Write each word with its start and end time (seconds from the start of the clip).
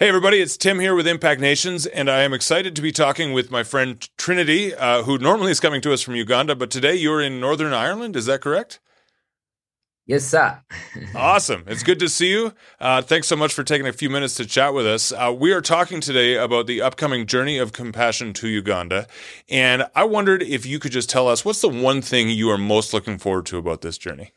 Hey, 0.00 0.08
everybody, 0.08 0.40
it's 0.40 0.56
Tim 0.56 0.80
here 0.80 0.94
with 0.94 1.06
Impact 1.06 1.42
Nations, 1.42 1.84
and 1.84 2.10
I 2.10 2.22
am 2.22 2.32
excited 2.32 2.74
to 2.74 2.80
be 2.80 2.90
talking 2.90 3.34
with 3.34 3.50
my 3.50 3.62
friend 3.62 4.00
Trinity, 4.16 4.74
uh, 4.74 5.02
who 5.02 5.18
normally 5.18 5.50
is 5.50 5.60
coming 5.60 5.82
to 5.82 5.92
us 5.92 6.00
from 6.00 6.14
Uganda, 6.14 6.56
but 6.56 6.70
today 6.70 6.94
you're 6.94 7.20
in 7.20 7.38
Northern 7.38 7.74
Ireland. 7.74 8.16
Is 8.16 8.24
that 8.24 8.40
correct? 8.40 8.80
Yes, 10.06 10.24
sir. 10.24 10.58
awesome. 11.14 11.64
It's 11.66 11.82
good 11.82 11.98
to 11.98 12.08
see 12.08 12.30
you. 12.30 12.54
Uh, 12.80 13.02
thanks 13.02 13.28
so 13.28 13.36
much 13.36 13.52
for 13.52 13.62
taking 13.62 13.86
a 13.86 13.92
few 13.92 14.08
minutes 14.08 14.36
to 14.36 14.46
chat 14.46 14.72
with 14.72 14.86
us. 14.86 15.12
Uh, 15.12 15.36
we 15.38 15.52
are 15.52 15.60
talking 15.60 16.00
today 16.00 16.34
about 16.34 16.66
the 16.66 16.80
upcoming 16.80 17.26
Journey 17.26 17.58
of 17.58 17.74
Compassion 17.74 18.32
to 18.32 18.48
Uganda, 18.48 19.06
and 19.50 19.84
I 19.94 20.04
wondered 20.04 20.42
if 20.42 20.64
you 20.64 20.78
could 20.78 20.92
just 20.92 21.10
tell 21.10 21.28
us 21.28 21.44
what's 21.44 21.60
the 21.60 21.68
one 21.68 22.00
thing 22.00 22.30
you 22.30 22.48
are 22.48 22.56
most 22.56 22.94
looking 22.94 23.18
forward 23.18 23.44
to 23.46 23.58
about 23.58 23.82
this 23.82 23.98
journey? 23.98 24.32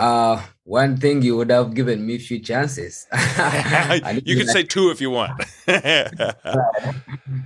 Uh, 0.00 0.40
one 0.64 0.96
thing 0.96 1.20
you 1.20 1.36
would 1.36 1.50
have 1.50 1.74
given 1.74 2.06
me 2.06 2.14
a 2.14 2.18
few 2.18 2.38
chances. 2.38 3.06
you 4.24 4.34
can 4.34 4.46
say 4.46 4.62
two 4.62 4.88
if 4.90 4.98
you 4.98 5.10
want. 5.10 5.32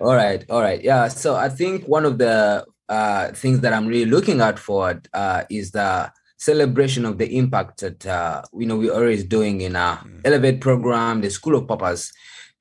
all 0.00 0.14
right, 0.14 0.46
all 0.48 0.62
right. 0.62 0.82
Yeah. 0.82 1.08
So 1.08 1.36
I 1.36 1.50
think 1.50 1.84
one 1.86 2.06
of 2.06 2.16
the 2.16 2.64
uh, 2.88 3.32
things 3.32 3.60
that 3.60 3.74
I'm 3.74 3.86
really 3.86 4.10
looking 4.10 4.40
at 4.40 4.58
for 4.58 4.98
uh, 5.12 5.44
is 5.50 5.72
the 5.72 6.10
celebration 6.38 7.04
of 7.04 7.18
the 7.18 7.36
impact 7.36 7.80
that 7.80 8.06
uh, 8.06 8.40
you 8.54 8.64
know 8.64 8.76
we're 8.78 8.94
always 8.94 9.24
doing 9.24 9.60
in 9.60 9.76
our 9.76 9.98
mm. 9.98 10.22
Elevate 10.24 10.62
program, 10.62 11.20
the 11.20 11.28
School 11.28 11.54
of 11.54 11.68
Purpose, 11.68 12.10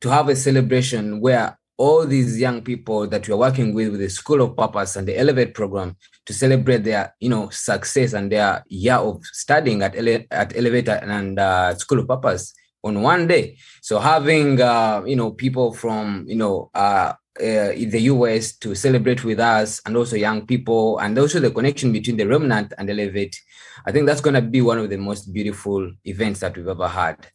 to 0.02 0.10
have 0.10 0.28
a 0.28 0.36
celebration 0.36 1.22
where 1.22 1.58
all 1.78 2.06
these 2.06 2.40
young 2.40 2.62
people 2.62 3.08
that 3.08 3.28
we're 3.30 3.38
working 3.38 3.74
with 3.74 3.90
with 3.90 4.00
the 4.00 4.10
School 4.10 4.42
of 4.42 4.58
Purpose 4.58 4.96
and 4.96 5.08
the 5.08 5.18
Elevate 5.18 5.54
program 5.54 5.96
to 6.26 6.34
celebrate 6.34 6.84
their, 6.84 7.16
you 7.20 7.30
know, 7.30 7.50
success 7.50 8.14
and 8.14 8.32
their 8.32 8.64
year 8.68 8.96
of 8.96 9.24
studying 9.24 9.84
at 9.84 9.96
Ele- 9.96 10.26
at 10.32 10.56
Elevate 10.58 10.90
and 10.90 11.40
uh, 11.40 11.76
School 11.76 12.00
of 12.00 12.08
Purpose 12.08 12.54
on 12.84 13.02
one 13.02 13.28
day. 13.28 13.58
So 13.82 14.00
having, 14.00 14.60
uh, 14.60 15.04
you 15.06 15.16
know, 15.16 15.32
people 15.32 15.72
from, 15.72 16.26
you 16.28 16.36
know, 16.36 16.72
uh, 16.74 17.14
uh, 17.40 17.72
in 17.72 17.92
the 17.92 18.02
US 18.02 18.56
to 18.58 18.74
celebrate 18.74 19.24
with 19.24 19.40
us, 19.40 19.80
and 19.86 19.96
also 19.96 20.16
young 20.16 20.48
people, 20.48 20.98
and 20.98 21.18
also 21.20 21.40
the 21.40 21.52
connection 21.52 21.92
between 21.92 22.18
the 22.18 22.26
Remnant 22.26 22.74
and 22.78 22.90
Elevate. 22.90 23.40
I 23.86 23.92
think 23.92 24.08
that's 24.08 24.22
going 24.22 24.34
to 24.34 24.42
be 24.42 24.62
one 24.62 24.80
of 24.80 24.90
the 24.90 24.98
most 24.98 25.32
beautiful 25.32 25.92
events 26.06 26.40
that 26.40 26.58
we've 26.58 26.68
ever 26.68 26.88
had 26.88 27.28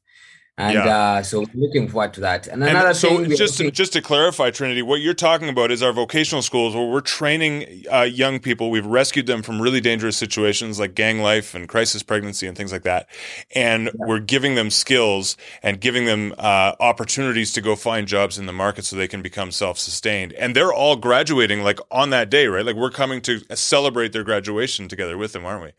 and 0.59 0.75
yeah. 0.75 0.97
uh, 0.97 1.23
so 1.23 1.47
looking 1.55 1.89
forward 1.89 2.13
to 2.13 2.21
that. 2.21 2.47
And 2.47 2.63
another 2.63 2.89
and 2.89 2.97
so 2.97 3.25
thing, 3.25 3.35
just 3.37 3.57
to, 3.57 3.71
just 3.71 3.95
to 3.95 4.03
clarify, 4.03 4.51
Trinity, 4.51 4.83
what 4.83 5.01
you're 5.01 5.15
talking 5.15 5.49
about 5.49 5.71
is 5.71 5.83
our 5.83 5.95
vocational 5.95 6.43
schools 6.43 6.75
where 6.75 6.87
we're 6.87 7.01
training 7.01 7.85
uh, 7.91 8.03
young 8.03 8.39
people. 8.39 8.71
We've 8.71 8.85
rescued 8.85 9.27
them 9.27 9.43
from 9.43 9.63
really 9.63 9.81
dangerous 9.81 10.17
situations 10.17 10.79
like 10.79 10.95
gang 10.95 11.21
life 11.21 11.55
and 11.55 11.67
crisis 11.69 12.03
pregnancy 12.03 12.47
and 12.47 12.57
things 12.57 12.71
like 12.71 12.83
that, 12.83 13.09
and 13.55 13.87
yeah. 13.87 13.93
we're 13.97 14.21
giving 14.21 14.55
them 14.55 14.71
skills 14.71 15.39
and 15.63 15.81
giving 15.81 16.05
them 16.05 16.35
uh, 16.37 16.75
opportunities 16.81 17.53
to 17.55 17.63
go 17.63 17.75
find 17.75 18.07
jobs 18.07 18.39
in 18.39 18.45
the 18.45 18.53
market 18.53 18.85
so 18.85 18.95
they 18.95 19.09
can 19.09 19.23
become 19.23 19.53
self 19.53 19.79
sustained. 19.79 20.35
And 20.35 20.55
they're 20.55 20.73
all 20.73 20.97
graduating 20.97 21.63
like 21.63 21.81
on 21.91 22.11
that 22.11 22.29
day, 22.29 22.47
right? 22.47 22.65
Like 22.65 22.77
we're 22.77 22.91
coming 22.91 23.23
to 23.23 23.41
celebrate 23.57 24.13
their 24.13 24.25
graduation 24.25 24.87
together 24.87 25.17
with 25.17 25.33
them, 25.33 25.47
aren't 25.47 25.65
we? 25.65 25.73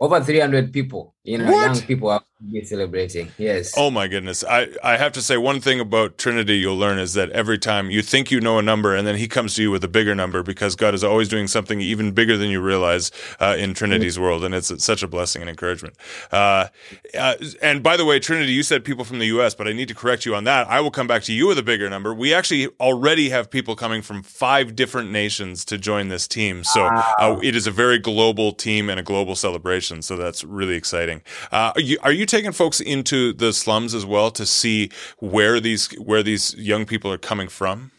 over 0.00 0.20
300 0.20 0.72
people 0.72 1.14
you 1.26 1.38
know 1.38 1.50
what? 1.50 1.76
young 1.76 1.82
people 1.82 2.10
are 2.10 2.22
celebrating 2.64 3.32
yes. 3.38 3.74
Oh 3.76 3.90
my 3.90 4.06
goodness. 4.08 4.44
I 4.44 4.68
i 4.82 4.96
have 4.96 5.12
to 5.12 5.22
say 5.22 5.36
one 5.36 5.60
thing 5.60 5.80
about 5.80 6.18
trinity 6.18 6.58
you'll 6.58 6.78
learn 6.78 6.98
is 6.98 7.14
that 7.14 7.30
every 7.30 7.58
time 7.58 7.90
you 7.90 8.02
think 8.02 8.30
you 8.30 8.40
know 8.40 8.58
a 8.58 8.62
number 8.62 8.94
and 8.94 9.06
then 9.06 9.16
he 9.16 9.26
comes 9.26 9.54
to 9.56 9.62
you 9.62 9.70
with 9.70 9.82
a 9.82 9.88
bigger 9.88 10.14
number 10.14 10.42
because 10.42 10.76
god 10.76 10.94
is 10.94 11.02
always 11.02 11.28
doing 11.28 11.46
something 11.46 11.80
even 11.80 12.12
bigger 12.12 12.36
than 12.36 12.50
you 12.50 12.60
realize 12.60 13.10
uh, 13.40 13.56
in 13.58 13.74
trinity's 13.74 14.18
world 14.18 14.44
and 14.44 14.54
it's, 14.54 14.72
such 14.84 15.02
a 15.02 15.08
blessing 15.08 15.42
and 15.42 15.48
encouragement. 15.48 15.96
Uh, 16.30 16.68
uh, 17.18 17.34
and 17.62 17.82
by 17.82 17.96
the 17.96 18.04
way 18.04 18.20
trinity 18.20 18.52
you 18.52 18.62
said 18.62 18.84
people 18.84 19.04
from 19.04 19.18
the 19.18 19.26
us 19.26 19.54
but 19.54 19.66
i 19.66 19.72
need 19.72 19.88
to 19.88 19.94
correct 19.94 20.24
you 20.24 20.34
on 20.34 20.44
that. 20.44 20.68
I 20.68 20.80
will 20.80 20.90
come 20.90 21.06
back 21.06 21.22
to 21.24 21.32
you 21.32 21.48
with 21.48 21.58
a 21.58 21.62
bigger 21.62 21.90
number. 21.90 22.14
We 22.14 22.32
actually 22.32 22.68
already 22.80 23.30
have 23.30 23.50
people 23.50 23.74
coming 23.74 24.02
from 24.02 24.22
five 24.22 24.76
different 24.76 25.10
nations 25.10 25.64
to 25.66 25.78
join 25.78 26.08
this 26.08 26.28
team. 26.28 26.62
So 26.62 26.84
uh, 26.84 27.40
it 27.42 27.56
is 27.56 27.66
a 27.66 27.70
very 27.70 27.98
global 27.98 28.52
team 28.52 28.88
and 28.88 29.00
a 29.00 29.02
global 29.02 29.34
celebration. 29.34 30.02
So 30.02 30.16
that's 30.16 30.44
really 30.44 30.74
exciting. 30.74 31.15
Uh, 31.52 31.72
are, 31.74 31.80
you, 31.80 31.98
are 32.02 32.12
you 32.12 32.26
taking 32.26 32.52
folks 32.52 32.80
into 32.80 33.32
the 33.32 33.52
slums 33.52 33.94
as 33.94 34.06
well 34.06 34.30
to 34.32 34.46
see 34.46 34.90
where 35.18 35.60
these 35.60 35.88
where 35.94 36.22
these 36.22 36.54
young 36.54 36.86
people 36.86 37.12
are 37.12 37.18
coming 37.18 37.48
from? 37.48 37.90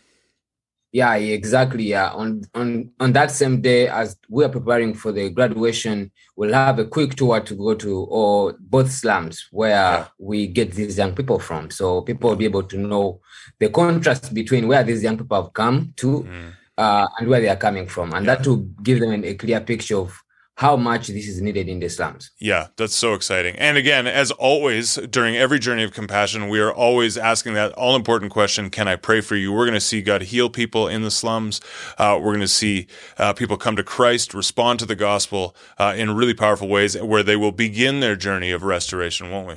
Yeah, 0.93 1.15
exactly. 1.15 1.83
Yeah, 1.83 2.11
on 2.11 2.43
on 2.55 2.91
on 2.99 3.13
that 3.13 3.29
same 3.29 3.61
day 3.61 3.87
as 3.87 4.17
we 4.29 4.45
are 4.45 4.49
preparing 4.49 4.93
for 4.93 5.11
the 5.11 5.29
graduation, 5.29 6.11
we'll 6.35 6.53
have 6.53 6.79
a 6.79 6.85
quick 6.85 7.15
tour 7.15 7.41
to 7.41 7.55
go 7.55 7.75
to 7.75 7.99
or 8.05 8.55
both 8.59 8.89
slums 8.91 9.47
where 9.51 9.69
yeah. 9.69 10.07
we 10.17 10.47
get 10.47 10.71
these 10.71 10.97
young 10.97 11.13
people 11.13 11.39
from. 11.39 11.69
So 11.69 12.01
people 12.01 12.29
will 12.29 12.37
be 12.37 12.45
able 12.45 12.63
to 12.63 12.77
know 12.77 13.19
the 13.59 13.69
contrast 13.69 14.33
between 14.33 14.67
where 14.67 14.83
these 14.83 15.03
young 15.03 15.17
people 15.17 15.41
have 15.43 15.53
come 15.53 15.93
to 15.97 16.23
mm. 16.23 16.53
uh, 16.77 17.07
and 17.19 17.27
where 17.27 17.41
they 17.41 17.49
are 17.49 17.57
coming 17.57 17.87
from, 17.87 18.13
and 18.13 18.25
yeah. 18.25 18.35
that 18.35 18.47
will 18.47 18.65
give 18.81 19.01
them 19.01 19.25
a 19.25 19.33
clear 19.35 19.59
picture 19.59 19.97
of 19.97 20.17
how 20.57 20.75
much 20.75 21.05
this 21.07 21.27
is 21.27 21.39
needed 21.39 21.69
in 21.69 21.79
the 21.79 21.87
slums. 21.87 22.31
Yeah, 22.39 22.67
that's 22.77 22.95
so 22.95 23.13
exciting. 23.13 23.55
And 23.57 23.77
again, 23.77 24.07
as 24.07 24.31
always, 24.31 24.95
during 24.95 25.35
every 25.35 25.59
journey 25.59 25.83
of 25.83 25.93
compassion, 25.93 26.49
we 26.49 26.59
are 26.59 26.73
always 26.73 27.15
asking 27.15 27.53
that 27.53 27.73
all 27.73 27.95
important 27.95 28.31
question 28.31 28.71
Can 28.71 28.87
I 28.87 28.95
pray 28.95 29.21
for 29.21 29.35
you? 29.35 29.53
We're 29.53 29.65
going 29.65 29.75
to 29.75 29.79
see 29.79 30.01
God 30.01 30.23
heal 30.23 30.49
people 30.49 30.87
in 30.87 31.03
the 31.03 31.11
slums. 31.11 31.61
Uh, 31.99 32.17
we're 32.19 32.31
going 32.31 32.39
to 32.39 32.47
see 32.47 32.87
uh, 33.19 33.33
people 33.33 33.55
come 33.55 33.75
to 33.75 33.83
Christ, 33.83 34.33
respond 34.33 34.79
to 34.79 34.87
the 34.87 34.95
gospel 34.95 35.55
uh, 35.77 35.93
in 35.95 36.15
really 36.15 36.33
powerful 36.33 36.67
ways 36.67 36.99
where 36.99 37.21
they 37.21 37.35
will 37.35 37.51
begin 37.51 37.99
their 37.99 38.15
journey 38.15 38.49
of 38.49 38.63
restoration, 38.63 39.29
won't 39.29 39.47
we? 39.47 39.55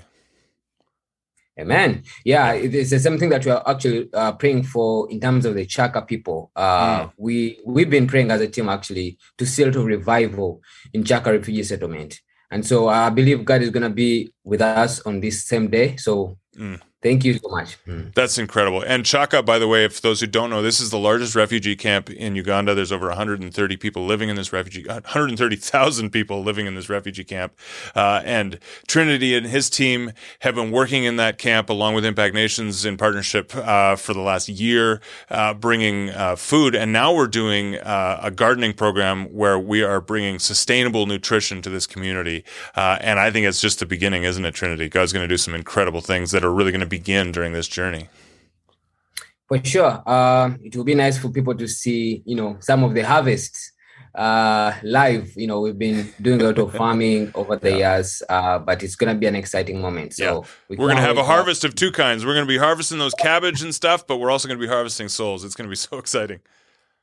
Amen. 1.60 2.02
Yeah, 2.24 2.52
it's 2.52 2.90
the 2.90 2.98
same 2.98 3.18
thing 3.18 3.28
that 3.30 3.44
we 3.44 3.50
are 3.50 3.62
actually 3.66 4.08
uh, 4.14 4.32
praying 4.32 4.62
for 4.64 5.10
in 5.10 5.20
terms 5.20 5.44
of 5.44 5.54
the 5.54 5.66
Kyaka 5.66 6.06
people. 6.06 6.50
Uh, 6.56 7.04
mm. 7.04 7.12
We 7.16 7.58
we've 7.66 7.90
been 7.90 8.06
praying 8.06 8.30
as 8.30 8.40
a 8.40 8.48
team 8.48 8.68
actually 8.68 9.18
to 9.38 9.44
see 9.44 9.62
a 9.62 9.66
little 9.66 9.84
revival 9.84 10.62
in 10.94 11.04
Kyaka 11.04 11.26
refugee 11.26 11.62
settlement, 11.62 12.20
and 12.50 12.66
so 12.66 12.88
I 12.88 13.10
believe 13.10 13.44
God 13.44 13.62
is 13.62 13.70
going 13.70 13.82
to 13.82 13.90
be 13.90 14.32
with 14.42 14.62
us 14.62 15.00
on 15.00 15.20
this 15.20 15.44
same 15.44 15.68
day. 15.68 15.96
So 15.96 16.38
mm. 16.56 16.80
Thank 17.02 17.24
you 17.24 17.38
so 17.38 17.48
much. 17.48 17.82
Mm. 17.86 18.12
That's 18.12 18.36
incredible. 18.36 18.82
And 18.82 19.04
Kyaka, 19.04 19.46
by 19.46 19.58
the 19.58 19.66
way, 19.66 19.86
if 19.86 20.02
those 20.02 20.20
who 20.20 20.26
don't 20.26 20.50
know, 20.50 20.60
this 20.60 20.80
is 20.80 20.90
the 20.90 20.98
largest 20.98 21.34
refugee 21.34 21.74
camp 21.74 22.10
in 22.10 22.36
Uganda. 22.36 22.74
There's 22.74 22.92
over 22.92 23.08
130 23.08 23.76
people 23.78 24.04
living 24.04 24.28
in 24.28 24.36
this 24.36 24.52
refugee, 24.52 24.86
130,000 24.86 26.10
people 26.10 26.42
living 26.42 26.66
in 26.66 26.74
this 26.74 26.90
refugee 26.90 27.24
camp. 27.24 27.54
Uh, 27.96 28.20
and 28.26 28.58
Trinity 28.86 29.34
and 29.34 29.46
his 29.46 29.70
team 29.70 30.12
have 30.40 30.54
been 30.54 30.70
working 30.70 31.04
in 31.04 31.16
that 31.16 31.38
camp 31.38 31.70
along 31.70 31.94
with 31.94 32.04
Impact 32.04 32.34
Nations 32.34 32.84
in 32.84 32.98
partnership 32.98 33.56
uh, 33.56 33.96
for 33.96 34.12
the 34.12 34.20
last 34.20 34.50
year, 34.50 35.00
uh, 35.30 35.54
bringing 35.54 36.10
uh, 36.10 36.36
food. 36.36 36.74
And 36.74 36.92
now 36.92 37.14
we're 37.14 37.28
doing 37.28 37.76
uh, 37.76 38.20
a 38.22 38.30
gardening 38.30 38.74
program 38.74 39.24
where 39.32 39.58
we 39.58 39.82
are 39.82 40.02
bringing 40.02 40.38
sustainable 40.38 41.06
nutrition 41.06 41.62
to 41.62 41.70
this 41.70 41.86
community. 41.86 42.44
Uh, 42.76 42.98
and 43.00 43.18
I 43.18 43.30
think 43.30 43.46
it's 43.46 43.62
just 43.62 43.78
the 43.78 43.86
beginning, 43.86 44.24
isn't 44.24 44.44
it, 44.44 44.52
Trinity? 44.52 44.90
God's 44.90 45.14
going 45.14 45.24
to 45.24 45.32
do 45.32 45.38
some 45.38 45.54
incredible 45.54 46.02
things 46.02 46.30
that 46.32 46.44
are 46.44 46.52
really 46.52 46.72
going 46.72 46.80
to 46.80 46.89
begin 46.90 47.32
during 47.32 47.54
this 47.54 47.68
journey? 47.68 48.10
For 49.48 49.64
sure. 49.64 50.02
Uh, 50.06 50.50
it 50.62 50.76
will 50.76 50.84
be 50.84 50.94
nice 50.94 51.18
for 51.18 51.30
people 51.30 51.54
to 51.56 51.66
see, 51.66 52.22
you 52.24 52.36
know, 52.36 52.58
some 52.60 52.84
of 52.84 52.94
the 52.94 53.00
harvests 53.00 53.72
uh, 54.14 54.72
live. 54.82 55.32
You 55.36 55.46
know, 55.46 55.60
we've 55.60 55.78
been 55.78 56.12
doing 56.20 56.40
a 56.40 56.44
lot 56.44 56.58
of 56.58 56.72
farming 56.80 57.32
over 57.34 57.56
the 57.56 57.70
yeah. 57.70 57.96
years, 57.96 58.22
uh, 58.28 58.58
but 58.58 58.82
it's 58.82 58.94
going 58.94 59.12
to 59.12 59.18
be 59.18 59.26
an 59.26 59.34
exciting 59.34 59.80
moment. 59.80 60.14
So 60.14 60.24
yeah. 60.24 60.48
we 60.68 60.76
are 60.76 60.78
going 60.78 60.96
to 60.96 61.02
have 61.02 61.18
a 61.18 61.24
harvest 61.24 61.64
of 61.64 61.74
two 61.74 61.90
kinds. 61.90 62.24
We're 62.24 62.34
going 62.34 62.46
to 62.46 62.48
be 62.48 62.58
harvesting 62.58 62.98
those 62.98 63.14
cabbage 63.14 63.62
and 63.62 63.74
stuff, 63.74 64.06
but 64.06 64.18
we're 64.18 64.30
also 64.30 64.46
going 64.46 64.60
to 64.60 64.64
be 64.64 64.70
harvesting 64.70 65.08
souls. 65.08 65.44
It's 65.44 65.54
going 65.54 65.68
to 65.68 65.72
be 65.72 65.76
so 65.88 65.98
exciting. 65.98 66.40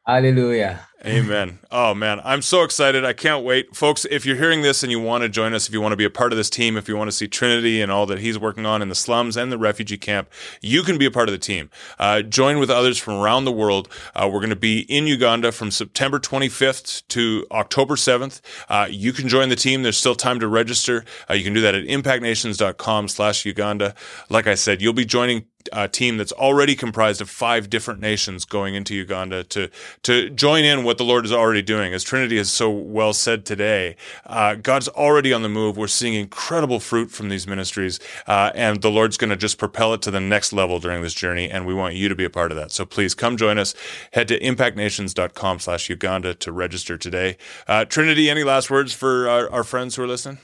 Hallelujah. 0.08 0.88
Amen. 1.06 1.60
Oh 1.70 1.94
man, 1.94 2.22
I'm 2.24 2.42
so 2.42 2.64
excited. 2.64 3.06
I 3.06 3.14
can't 3.14 3.44
wait. 3.44 3.76
Folks, 3.76 4.06
if 4.10 4.26
you're 4.26 4.38
hearing 4.38 4.62
this 4.62 4.82
and 4.84 4.92
you 4.92 5.00
want 5.02 5.24
to 5.24 5.30
join 5.30 5.54
us, 5.54 5.68
if 5.68 5.74
you 5.74 5.82
want 5.82 5.92
to 5.92 5.98
be 5.98 6.06
a 6.06 6.10
part 6.10 6.32
of 6.32 6.38
this 6.38 6.50
team, 6.50 6.76
if 6.76 6.88
you 6.88 6.96
want 6.96 7.10
to 7.10 7.16
see 7.16 7.28
Trinity 7.28 7.82
and 7.82 7.92
all 7.92 8.06
that 8.08 8.20
he's 8.20 8.40
working 8.40 8.66
on 8.66 8.82
in 8.82 8.88
the 8.88 8.96
slums 8.96 9.38
and 9.38 9.52
the 9.52 9.58
refugee 9.58 9.98
camp, 9.98 10.30
you 10.62 10.82
can 10.82 10.98
be 10.98 11.06
a 11.06 11.12
part 11.12 11.28
of 11.28 11.34
the 11.34 11.38
team. 11.38 11.70
Uh, 12.00 12.22
join 12.22 12.58
with 12.58 12.70
others 12.70 12.98
from 12.98 13.16
around 13.16 13.46
the 13.46 13.52
world. 13.52 13.90
Uh, 14.16 14.30
we're 14.32 14.40
going 14.40 14.50
to 14.50 14.56
be 14.56 14.80
in 14.92 15.08
Uganda 15.08 15.52
from 15.52 15.72
September 15.72 16.20
25th 16.20 17.06
to 17.10 17.46
October 17.52 17.96
7th. 17.96 18.40
Uh, 18.68 18.88
you 18.90 19.14
can 19.14 19.28
join 19.28 19.50
the 19.50 19.56
team. 19.56 19.84
There's 19.84 19.98
still 19.98 20.16
time 20.16 20.40
to 20.40 20.48
register. 20.48 21.06
Uh, 21.30 21.34
you 21.34 21.44
can 21.44 21.54
do 21.54 21.62
that 21.62 21.76
at 21.76 21.84
impactnations.com 21.84 23.10
slash 23.10 23.46
Uganda. 23.46 23.94
Like 24.30 24.48
I 24.48 24.56
said, 24.56 24.82
you'll 24.82 24.94
be 24.94 25.06
joining 25.06 25.46
a 25.74 25.88
team 25.88 26.18
that's 26.18 26.32
already 26.34 26.76
comprised 26.76 27.22
of 27.22 27.30
five 27.30 27.70
different 27.70 28.00
nations 28.00 28.46
going 28.46 28.76
into 28.76 28.96
Uganda 28.96 29.44
to 29.46 29.70
to 30.04 30.30
join 30.30 30.64
in 30.64 30.84
what 30.84 30.98
the 30.98 31.04
Lord 31.04 31.26
is 31.26 31.32
already 31.32 31.62
doing. 31.62 31.94
As 31.94 32.04
Trinity 32.04 32.38
has 32.38 32.52
so 32.52 32.70
well 32.70 33.14
said 33.14 33.46
today, 33.46 33.96
uh, 34.26 34.56
God's 34.56 34.88
already 34.90 35.34
on 35.34 35.42
the 35.42 35.50
move. 35.50 35.78
We're 35.78 35.88
seeing 35.88 36.14
incredible 36.14 36.80
fruit 36.80 37.12
from 37.12 37.30
these 37.30 37.48
ministries, 37.48 38.00
uh, 38.28 38.52
and 38.56 38.82
the 38.82 38.92
Lord's 38.92 39.18
going 39.18 39.30
to 39.30 39.36
just 39.36 39.58
propel 39.58 39.94
it 39.94 40.02
to 40.04 40.12
the 40.12 40.20
next 40.20 40.54
level 40.54 40.80
during 40.80 41.02
this 41.02 41.14
journey. 41.14 41.50
And 41.50 41.66
we 41.66 41.74
want 41.74 41.96
you 41.96 42.10
to 42.10 42.16
be 42.16 42.26
a 42.26 42.30
part 42.30 42.52
of 42.52 42.58
that. 42.58 42.72
So 42.72 42.86
please 42.86 43.14
come 43.14 43.38
join 43.38 43.58
us. 43.58 43.76
Head 44.14 44.28
to 44.30 44.40
impactnations.com 44.40 45.60
slash 45.60 45.90
Uganda 45.90 46.34
to 46.36 46.52
register 46.52 46.98
today. 46.98 47.38
Uh, 47.68 47.86
Trinity, 47.86 48.30
any 48.30 48.44
last 48.44 48.70
words 48.70 48.94
for 48.94 49.28
our, 49.28 49.50
our 49.52 49.64
friends 49.64 49.96
who 49.96 50.04
are 50.04 50.08
listening? 50.08 50.40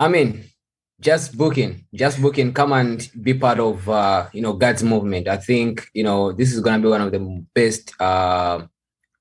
I 0.00 0.08
mean, 0.08 0.44
just 1.00 1.36
booking, 1.36 1.84
just 1.94 2.20
booking. 2.20 2.52
Come 2.52 2.72
and 2.72 3.10
be 3.22 3.34
part 3.34 3.60
of 3.60 3.88
uh, 3.88 4.28
you 4.32 4.40
know 4.42 4.52
God's 4.52 4.82
movement. 4.82 5.28
I 5.28 5.36
think 5.36 5.88
you 5.94 6.02
know 6.02 6.32
this 6.32 6.52
is 6.52 6.60
gonna 6.60 6.82
be 6.82 6.88
one 6.88 7.00
of 7.00 7.12
the 7.12 7.44
best 7.54 7.94
uh, 8.00 8.66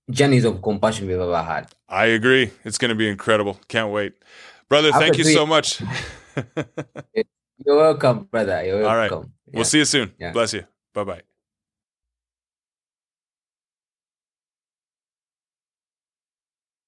journeys 0.09 0.45
of 0.45 0.61
compassion 0.61 1.07
we've 1.07 1.19
ever 1.19 1.41
had. 1.41 1.71
I 1.87 2.05
agree. 2.07 2.51
It's 2.63 2.77
gonna 2.77 2.95
be 2.95 3.09
incredible. 3.09 3.59
Can't 3.67 3.91
wait, 3.91 4.13
brother. 4.69 4.89
After 4.89 4.99
thank 4.99 5.17
you 5.17 5.23
so 5.23 5.45
much. 5.45 5.81
You're 7.65 7.75
welcome, 7.75 8.27
brother. 8.31 8.63
You're 8.65 8.81
welcome. 8.81 8.89
All 8.89 9.21
right. 9.21 9.29
Yeah. 9.47 9.51
We'll 9.53 9.65
see 9.65 9.79
you 9.79 9.85
soon. 9.85 10.13
Yeah. 10.19 10.31
Bless 10.31 10.53
you. 10.53 10.63
Bye 10.93 11.03
bye. 11.03 11.21